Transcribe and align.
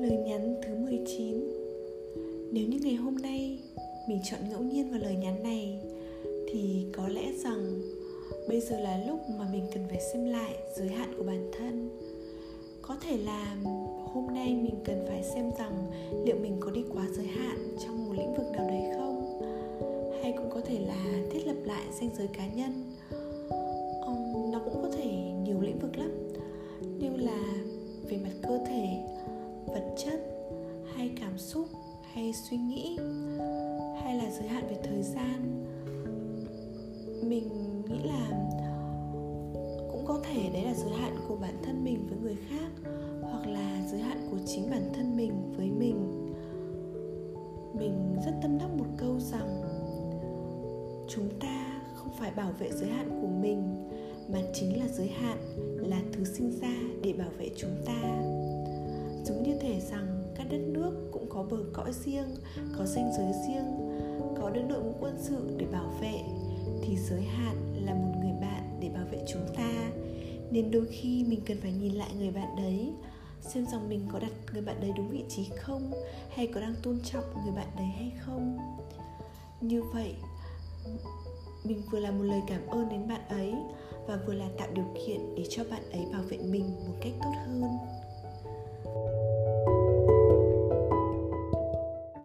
Lời 0.00 0.16
nhắn 0.16 0.54
thứ 0.62 0.74
19 0.74 1.60
nếu 2.52 2.66
như 2.68 2.78
ngày 2.82 2.94
hôm 2.94 3.16
nay 3.16 3.58
mình 4.08 4.18
chọn 4.24 4.40
ngẫu 4.50 4.60
nhiên 4.60 4.90
vào 4.90 5.00
lời 5.00 5.16
nhắn 5.16 5.42
này, 5.42 5.78
thì 6.52 6.86
có 6.92 7.08
lẽ 7.08 7.32
rằng 7.44 7.80
bây 8.48 8.60
giờ 8.60 8.80
là 8.80 9.04
lúc 9.06 9.20
mà 9.38 9.48
mình 9.52 9.64
cần 9.74 9.84
phải 9.88 10.00
xem 10.12 10.24
lại 10.24 10.54
giới 10.76 10.88
hạn 10.88 11.14
của 11.16 11.22
bản 11.22 11.50
thân. 11.58 11.88
Có 12.82 12.96
thể 13.02 13.18
là 13.18 13.56
hôm 14.12 14.26
nay 14.34 14.48
mình 14.48 14.74
cần 14.84 15.04
phải 15.08 15.22
xem 15.22 15.50
rằng 15.58 15.86
liệu 16.24 16.36
mình 16.36 16.56
có 16.60 16.70
đi 16.70 16.84
quá 16.94 17.06
giới 17.12 17.26
hạn 17.26 17.58
trong 17.84 18.06
một 18.06 18.12
lĩnh 18.16 18.34
vực 18.34 18.46
nào 18.52 18.68
đấy 18.68 18.82
không? 18.96 19.40
Hay 20.22 20.32
cũng 20.32 20.50
có 20.50 20.60
thể 20.60 20.78
là 20.86 21.22
thiết 21.30 21.46
lập 21.46 21.56
lại 21.64 21.84
danh 22.00 22.10
giới 22.18 22.26
cá 22.26 22.46
nhân. 22.46 22.70
Nó 24.52 24.60
cũng 24.64 24.82
có 24.82 24.90
thể 24.96 25.10
nhiều 25.44 25.60
lĩnh 25.60 25.78
vực 25.78 25.96
lắm. 25.98 26.10
Như 26.98 27.16
là 27.16 27.62
về 28.08 28.16
mặt 28.16 28.32
cơ 28.42 28.58
thể 28.66 28.86
vật 29.72 29.94
chất, 30.04 30.20
hay 30.94 31.10
cảm 31.20 31.38
xúc, 31.38 31.66
hay 32.12 32.32
suy 32.32 32.56
nghĩ, 32.56 32.98
hay 34.02 34.16
là 34.16 34.30
giới 34.30 34.48
hạn 34.48 34.64
về 34.68 34.76
thời 34.82 35.02
gian. 35.02 35.66
Mình 37.22 37.48
nghĩ 37.88 37.98
là 38.04 38.46
cũng 39.92 40.04
có 40.06 40.20
thể 40.22 40.50
đấy 40.52 40.64
là 40.64 40.74
giới 40.74 40.92
hạn 40.92 41.16
của 41.28 41.36
bản 41.36 41.54
thân 41.62 41.84
mình 41.84 42.06
với 42.08 42.18
người 42.18 42.36
khác, 42.48 42.90
hoặc 43.22 43.46
là 43.46 43.86
giới 43.90 44.00
hạn 44.00 44.28
của 44.30 44.38
chính 44.46 44.70
bản 44.70 44.90
thân 44.94 45.16
mình 45.16 45.52
với 45.56 45.70
mình. 45.70 46.26
Mình 47.74 48.16
rất 48.26 48.32
tâm 48.42 48.58
đắc 48.58 48.68
một 48.78 48.86
câu 48.96 49.18
rằng, 49.20 49.62
chúng 51.08 51.28
ta 51.40 51.82
không 51.94 52.12
phải 52.18 52.30
bảo 52.36 52.52
vệ 52.58 52.70
giới 52.72 52.88
hạn 52.88 53.18
của 53.22 53.28
mình, 53.28 53.88
mà 54.32 54.38
chính 54.54 54.78
là 54.78 54.88
giới 54.88 55.08
hạn 55.08 55.38
là 55.76 56.00
thứ 56.12 56.24
sinh 56.24 56.50
ra 56.60 56.74
để 57.02 57.12
bảo 57.12 57.30
vệ 57.38 57.50
chúng 57.56 57.76
ta 57.86 58.22
đất 60.50 60.58
nước 60.58 61.08
cũng 61.12 61.26
có 61.28 61.42
bờ 61.42 61.56
cõi 61.72 61.92
riêng, 61.92 62.36
có 62.78 62.84
danh 62.84 63.12
giới 63.16 63.32
riêng, 63.46 63.98
có 64.40 64.50
đơn 64.50 64.68
đội 64.68 64.82
ngũ 64.82 64.92
quân 65.00 65.16
sự 65.20 65.56
để 65.58 65.66
bảo 65.66 65.92
vệ, 66.00 66.20
thì 66.82 66.96
giới 66.96 67.22
hạn 67.22 67.56
là 67.86 67.94
một 67.94 68.14
người 68.20 68.32
bạn 68.40 68.78
để 68.80 68.88
bảo 68.88 69.04
vệ 69.10 69.18
chúng 69.28 69.46
ta. 69.56 69.90
Nên 70.50 70.70
đôi 70.70 70.86
khi 70.86 71.24
mình 71.28 71.40
cần 71.46 71.56
phải 71.60 71.72
nhìn 71.72 71.92
lại 71.92 72.10
người 72.18 72.30
bạn 72.30 72.56
đấy, 72.56 72.92
xem 73.40 73.66
rằng 73.72 73.88
mình 73.88 74.08
có 74.12 74.18
đặt 74.18 74.32
người 74.52 74.62
bạn 74.62 74.80
đấy 74.80 74.92
đúng 74.96 75.08
vị 75.08 75.24
trí 75.28 75.44
không, 75.56 75.92
hay 76.30 76.46
có 76.46 76.60
đang 76.60 76.74
tôn 76.82 76.98
trọng 77.04 77.24
người 77.44 77.54
bạn 77.56 77.68
đấy 77.76 77.86
hay 77.86 78.12
không. 78.20 78.58
Như 79.60 79.82
vậy, 79.82 80.14
mình 81.64 81.82
vừa 81.90 81.98
là 82.00 82.10
một 82.10 82.22
lời 82.22 82.40
cảm 82.46 82.66
ơn 82.66 82.88
đến 82.88 83.08
bạn 83.08 83.20
ấy 83.28 83.54
và 84.06 84.18
vừa 84.26 84.34
là 84.34 84.48
tạo 84.58 84.68
điều 84.74 84.84
kiện 85.06 85.34
để 85.36 85.44
cho 85.48 85.64
bạn 85.70 85.82
ấy 85.92 86.06
bảo 86.12 86.22
vệ 86.22 86.38
mình 86.38 86.64
một 86.86 86.94
cách 87.00 87.12
tốt 87.22 87.32
hơn. 87.46 87.62